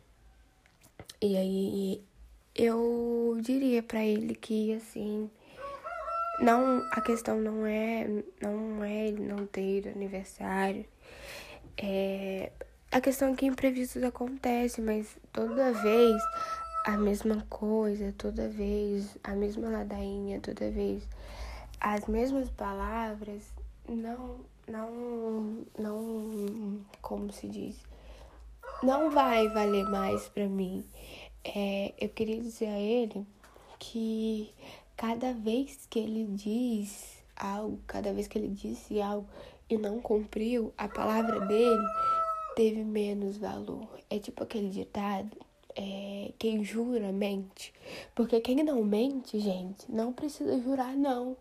E 1.21 1.37
aí 1.37 2.03
eu 2.59 3.39
diria 3.41 3.83
para 3.85 4.05
ele 4.05 4.35
que 4.35 4.75
assim 4.75 5.31
não 6.41 6.85
a 6.91 7.01
questão 7.01 7.41
não 7.41 7.65
é 7.65 8.05
não 8.43 8.83
é 8.83 9.07
ele 9.07 9.25
não 9.25 9.47
ter 9.47 9.89
aniversário 9.89 10.85
é 11.77 12.51
a 12.91 13.01
questão 13.01 13.33
é 13.33 13.37
que 13.37 13.47
imprevistos 13.47 14.03
acontecem 14.03 14.85
mas 14.85 15.17
toda 15.33 15.73
vez 15.73 16.21
a 16.85 16.97
mesma 16.97 17.47
coisa 17.49 18.13
toda 18.19 18.49
vez 18.49 19.17
a 19.23 19.35
mesma 19.37 19.69
ladainha 19.69 20.41
toda 20.41 20.69
vez 20.69 21.07
as 21.81 22.07
mesmas 22.07 22.51
palavras 22.51 23.45
não 23.89 24.37
não 24.67 25.65
não 25.79 26.81
como 27.01 27.33
se 27.33 27.49
diz 27.49 27.77
não 28.83 29.11
vai 29.11 29.49
valer 29.49 29.85
mais 29.89 30.29
para 30.29 30.47
mim 30.47 30.85
é, 31.45 31.95
eu 31.99 32.09
queria 32.09 32.41
dizer 32.41 32.67
a 32.67 32.79
ele 32.79 33.27
que 33.79 34.53
cada 34.97 35.33
vez 35.33 35.87
que 35.89 35.99
ele 35.99 36.27
diz 36.27 37.23
algo, 37.37 37.79
cada 37.87 38.13
vez 38.13 38.27
que 38.27 38.37
ele 38.37 38.49
disse 38.49 39.01
algo 39.01 39.27
e 39.71 39.79
não 39.79 40.01
cumpriu 40.01 40.73
a 40.77 40.89
palavra 40.89 41.41
dele, 41.47 41.87
teve 42.57 42.83
menos 42.83 43.39
valor. 43.39 43.89
É 44.11 44.19
tipo 44.19 44.43
aquele 44.43 44.69
ditado, 44.69 45.37
é, 45.77 46.33
quem 46.39 46.65
jura 46.65 47.13
mente. 47.13 47.73
Porque 48.15 48.41
quem 48.41 48.63
não 48.65 48.83
mente, 48.83 49.39
gente, 49.39 49.91
não 49.91 50.13
precisa 50.13 50.61
jurar, 50.61 50.97
não. 50.97 51.37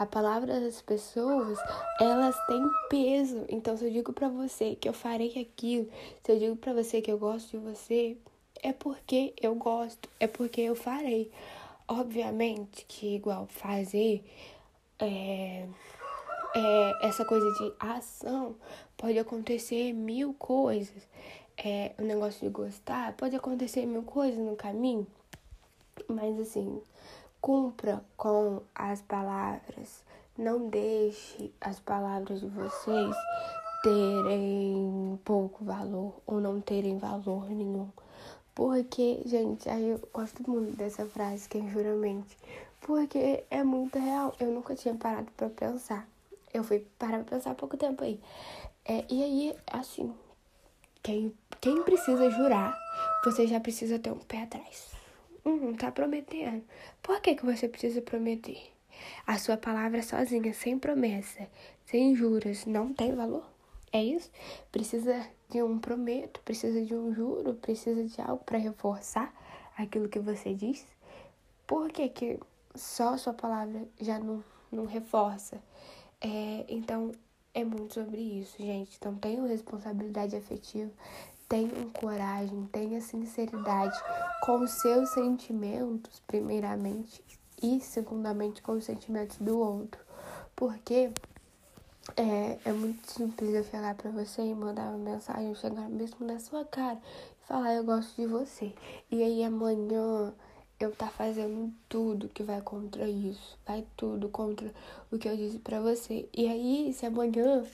A 0.00 0.06
palavra 0.06 0.58
das 0.58 0.80
pessoas, 0.80 1.58
elas 2.00 2.34
têm 2.46 2.66
peso. 2.88 3.44
Então, 3.50 3.76
se 3.76 3.84
eu 3.84 3.90
digo 3.90 4.14
para 4.14 4.30
você 4.30 4.74
que 4.74 4.88
eu 4.88 4.94
farei 4.94 5.38
aquilo, 5.38 5.90
se 6.24 6.32
eu 6.32 6.38
digo 6.38 6.56
para 6.56 6.72
você 6.72 7.02
que 7.02 7.12
eu 7.12 7.18
gosto 7.18 7.50
de 7.50 7.58
você, 7.58 8.16
é 8.62 8.72
porque 8.72 9.34
eu 9.38 9.54
gosto, 9.54 10.08
é 10.18 10.26
porque 10.26 10.62
eu 10.62 10.74
farei. 10.74 11.30
Obviamente 11.86 12.86
que, 12.88 13.16
igual, 13.16 13.46
fazer 13.48 14.24
é, 14.98 15.66
é, 16.54 17.06
essa 17.06 17.22
coisa 17.26 17.52
de 17.58 17.70
ação 17.78 18.56
pode 18.96 19.18
acontecer 19.18 19.92
mil 19.92 20.32
coisas. 20.32 21.06
É, 21.62 21.92
o 21.98 22.02
negócio 22.02 22.40
de 22.40 22.48
gostar 22.48 23.12
pode 23.18 23.36
acontecer 23.36 23.84
mil 23.84 24.04
coisas 24.04 24.38
no 24.38 24.56
caminho, 24.56 25.06
mas 26.08 26.40
assim, 26.40 26.80
cumpra 27.40 28.04
com 28.16 28.62
as 28.74 29.00
palavras. 29.02 30.04
Não 30.36 30.68
deixe 30.68 31.52
as 31.60 31.80
palavras 31.80 32.40
de 32.40 32.46
vocês 32.46 33.16
terem 33.82 35.18
pouco 35.24 35.64
valor 35.64 36.20
ou 36.26 36.40
não 36.40 36.60
terem 36.60 36.98
valor 36.98 37.48
nenhum. 37.50 37.88
Porque, 38.54 39.22
gente, 39.24 39.68
aí 39.68 39.88
eu 39.88 40.00
gosto 40.12 40.48
muito 40.48 40.76
dessa 40.76 41.06
frase, 41.06 41.48
quem 41.48 41.66
é 41.66 41.70
juramente. 41.70 42.36
Porque 42.80 43.44
é 43.50 43.62
muito 43.62 43.98
real. 43.98 44.34
Eu 44.38 44.50
nunca 44.50 44.74
tinha 44.74 44.94
parado 44.94 45.30
para 45.36 45.48
pensar. 45.48 46.06
Eu 46.52 46.64
fui 46.64 46.86
parar 46.98 47.24
pra 47.24 47.36
pensar 47.36 47.52
há 47.52 47.54
pouco 47.54 47.76
tempo 47.76 48.02
aí. 48.02 48.20
É, 48.84 49.04
e 49.08 49.22
aí, 49.22 49.56
assim, 49.70 50.12
quem, 51.02 51.34
quem 51.60 51.82
precisa 51.82 52.30
jurar, 52.30 52.76
você 53.24 53.46
já 53.46 53.60
precisa 53.60 53.98
ter 53.98 54.10
um 54.10 54.18
pé 54.18 54.42
atrás. 54.42 54.99
Hum, 55.50 55.74
tá 55.74 55.90
prometendo. 55.90 56.62
Por 57.02 57.20
que, 57.20 57.34
que 57.34 57.44
você 57.44 57.68
precisa 57.68 58.00
prometer? 58.00 58.70
A 59.26 59.36
sua 59.36 59.56
palavra 59.56 60.00
sozinha, 60.00 60.54
sem 60.54 60.78
promessa, 60.78 61.48
sem 61.86 62.14
juras, 62.14 62.66
não 62.66 62.94
tem 62.94 63.12
valor? 63.16 63.44
É 63.92 64.00
isso? 64.02 64.30
Precisa 64.70 65.26
de 65.48 65.60
um 65.60 65.80
prometo, 65.80 66.40
precisa 66.44 66.84
de 66.84 66.94
um 66.94 67.12
juro, 67.12 67.54
precisa 67.54 68.04
de 68.04 68.20
algo 68.20 68.44
para 68.44 68.58
reforçar 68.58 69.34
aquilo 69.76 70.08
que 70.08 70.20
você 70.20 70.54
diz? 70.54 70.86
Por 71.66 71.90
que, 71.90 72.08
que 72.08 72.38
só 72.76 73.14
a 73.14 73.18
sua 73.18 73.34
palavra 73.34 73.88
já 74.00 74.20
não, 74.20 74.44
não 74.70 74.86
reforça? 74.86 75.60
É, 76.20 76.64
então, 76.68 77.10
é 77.52 77.64
muito 77.64 77.94
sobre 77.94 78.20
isso, 78.20 78.56
gente. 78.56 78.96
Então, 78.96 79.16
tenham 79.16 79.48
responsabilidade 79.48 80.36
afetiva, 80.36 80.92
tenham 81.50 81.90
coragem, 81.90 82.64
tenham 82.70 83.00
sinceridade 83.00 83.98
com 84.40 84.60
os 84.60 84.70
seus 84.70 85.10
sentimentos, 85.10 86.22
primeiramente, 86.24 87.22
e 87.60 87.80
segundamente 87.80 88.62
com 88.62 88.72
os 88.72 88.84
sentimentos 88.84 89.36
do 89.38 89.58
outro. 89.58 90.00
Porque 90.54 91.10
é, 92.16 92.56
é 92.64 92.72
muito 92.72 93.10
simples 93.10 93.52
eu 93.52 93.64
chegar 93.64 93.96
pra 93.96 94.12
você 94.12 94.42
e 94.42 94.54
mandar 94.54 94.90
uma 94.90 94.98
mensagem, 94.98 95.52
chegar 95.56 95.88
mesmo 95.88 96.24
na 96.24 96.38
sua 96.38 96.64
cara 96.64 96.98
e 97.42 97.46
falar 97.46 97.74
eu 97.74 97.84
gosto 97.84 98.14
de 98.14 98.28
você. 98.28 98.72
E 99.10 99.20
aí 99.20 99.42
amanhã 99.42 100.32
eu 100.78 100.92
tá 100.92 101.08
fazendo 101.08 101.74
tudo 101.88 102.28
que 102.28 102.44
vai 102.44 102.60
contra 102.62 103.08
isso, 103.08 103.58
vai 103.66 103.84
tudo 103.96 104.28
contra 104.28 104.72
o 105.10 105.18
que 105.18 105.28
eu 105.28 105.36
disse 105.36 105.58
pra 105.58 105.80
você. 105.80 106.28
E 106.32 106.46
aí, 106.46 106.92
se 106.94 107.04
amanhã, 107.04 107.64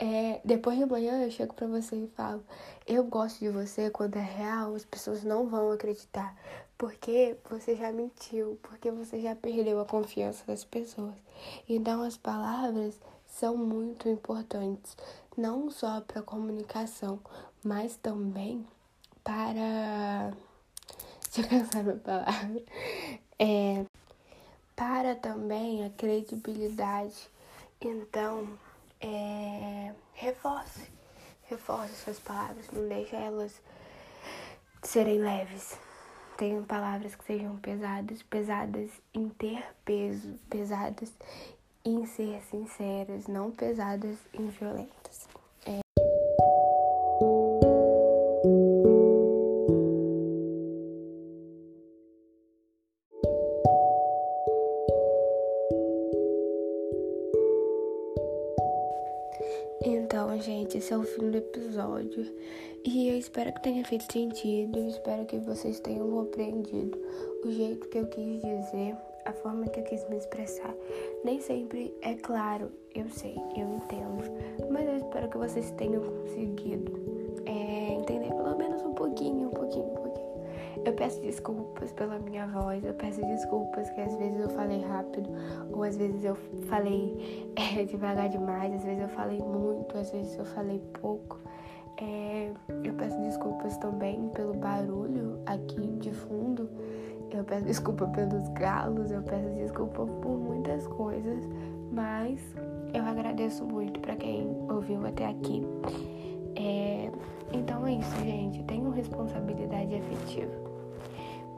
é, 0.00 0.40
depois 0.42 0.78
de 0.78 0.84
amanhã 0.84 1.22
eu 1.22 1.30
chego 1.30 1.52
pra 1.52 1.66
você 1.66 1.94
e 1.94 2.08
falo, 2.16 2.42
eu 2.86 3.04
gosto 3.04 3.38
de 3.38 3.50
você 3.50 3.90
quando 3.90 4.16
é 4.16 4.22
real, 4.22 4.74
as 4.74 4.84
pessoas 4.84 5.22
não 5.22 5.46
vão 5.46 5.70
acreditar. 5.70 6.34
Porque 6.78 7.36
você 7.50 7.76
já 7.76 7.92
mentiu, 7.92 8.58
porque 8.62 8.90
você 8.90 9.20
já 9.20 9.36
perdeu 9.36 9.78
a 9.78 9.84
confiança 9.84 10.42
das 10.46 10.64
pessoas. 10.64 11.14
Então 11.68 12.02
as 12.02 12.16
palavras 12.16 12.98
são 13.26 13.58
muito 13.58 14.08
importantes, 14.08 14.96
não 15.36 15.70
só 15.70 16.00
para 16.00 16.22
comunicação, 16.22 17.20
mas 17.62 17.96
também 17.96 18.66
para. 19.22 20.32
Deixa 21.30 21.42
eu 21.42 21.48
pensar 21.48 21.84
na 21.84 21.96
palavra. 21.96 22.62
É, 23.38 23.84
para 24.74 25.14
também 25.14 25.84
a 25.84 25.90
credibilidade. 25.90 27.30
Então, 27.82 28.48
é, 29.00 29.94
reforce. 30.14 30.90
Reforce 31.48 31.94
suas 31.94 32.18
palavras, 32.20 32.70
não 32.70 32.88
deixe 32.88 33.16
elas 33.16 33.60
serem 34.82 35.18
leves. 35.18 35.78
Tenham 36.36 36.64
palavras 36.64 37.14
que 37.14 37.24
sejam 37.24 37.56
pesadas, 37.58 38.22
pesadas 38.22 38.90
em 39.12 39.28
ter 39.28 39.62
peso, 39.84 40.38
pesadas 40.48 41.12
em 41.84 42.06
ser 42.06 42.40
sinceras, 42.50 43.26
não 43.26 43.50
pesadas 43.50 44.16
e 44.32 44.42
violentas. 44.42 45.28
Esse 60.90 60.94
é 60.94 60.98
o 60.98 61.02
fim 61.04 61.30
do 61.30 61.38
episódio. 61.38 62.26
E 62.84 63.08
eu 63.08 63.16
espero 63.16 63.52
que 63.52 63.62
tenha 63.62 63.84
feito 63.84 64.12
sentido. 64.12 64.76
Espero 64.88 65.24
que 65.24 65.38
vocês 65.38 65.78
tenham 65.78 66.10
compreendido 66.10 66.98
o 67.44 67.50
jeito 67.52 67.88
que 67.88 67.98
eu 67.98 68.06
quis 68.08 68.40
dizer 68.40 68.96
a 69.24 69.32
forma 69.32 69.68
que 69.68 69.78
eu 69.78 69.84
quis 69.84 70.08
me 70.08 70.16
expressar. 70.16 70.74
Nem 71.24 71.40
sempre 71.40 71.94
é 72.02 72.14
claro, 72.14 72.72
eu 72.94 73.08
sei, 73.08 73.36
eu 73.56 73.68
entendo, 73.76 74.24
mas 74.70 74.88
eu 74.88 74.96
espero 74.96 75.28
que 75.28 75.38
vocês 75.38 75.70
tenham 75.72 76.02
conseguido 76.02 76.92
é, 77.46 77.92
entender 77.92 78.30
pelo 78.34 78.56
menos 78.56 78.82
um 78.82 78.94
pouquinho, 78.94 79.48
um 79.48 79.50
pouquinho, 79.50 79.84
um 79.84 79.94
pouquinho. 79.94 80.09
Eu 80.84 80.94
peço 80.94 81.20
desculpas 81.20 81.92
pela 81.92 82.18
minha 82.18 82.46
voz, 82.46 82.82
eu 82.84 82.94
peço 82.94 83.20
desculpas 83.20 83.90
que 83.90 84.00
às 84.00 84.14
vezes 84.16 84.40
eu 84.40 84.48
falei 84.50 84.80
rápido, 84.80 85.28
ou 85.72 85.82
às 85.82 85.96
vezes 85.96 86.24
eu 86.24 86.34
falei 86.68 87.52
é, 87.56 87.84
devagar 87.84 88.28
demais, 88.28 88.72
às 88.74 88.84
vezes 88.84 89.02
eu 89.02 89.08
falei 89.10 89.38
muito, 89.38 89.96
às 89.98 90.10
vezes 90.10 90.38
eu 90.38 90.44
falei 90.46 90.80
pouco. 91.00 91.38
É, 91.98 92.50
eu 92.82 92.94
peço 92.94 93.20
desculpas 93.20 93.76
também 93.76 94.30
pelo 94.30 94.54
barulho 94.54 95.38
aqui 95.44 95.86
de 95.98 96.10
fundo. 96.12 96.68
Eu 97.30 97.44
peço 97.44 97.64
desculpa 97.64 98.06
pelos 98.08 98.48
galos, 98.50 99.10
eu 99.10 99.22
peço 99.22 99.48
desculpa 99.50 100.06
por 100.06 100.38
muitas 100.38 100.86
coisas, 100.88 101.46
mas 101.92 102.40
eu 102.94 103.04
agradeço 103.04 103.64
muito 103.64 104.00
para 104.00 104.16
quem 104.16 104.48
ouviu 104.68 105.06
até 105.06 105.26
aqui. 105.26 105.62
É, 106.56 107.10
então 107.52 107.86
é 107.86 107.92
isso, 107.94 108.16
gente. 108.24 108.62
Tenham 108.64 108.90
responsabilidade 108.90 109.94
afetiva. 109.94 110.69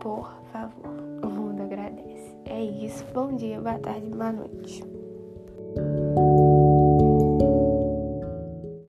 Por 0.03 0.29
favor, 0.53 0.99
o 1.23 1.29
mundo 1.29 1.63
agradece. 1.63 2.37
É 2.45 2.61
isso. 2.61 3.05
Bom 3.15 3.37
dia, 3.37 3.61
boa 3.61 3.79
tarde, 3.79 4.11
boa 4.11 4.33
noite. 4.33 4.92